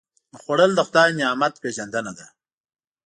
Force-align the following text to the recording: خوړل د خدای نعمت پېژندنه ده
خوړل 0.39 0.71
د 0.75 0.79
خدای 0.87 1.09
نعمت 1.19 1.53
پېژندنه 1.63 2.11
ده 2.17 2.25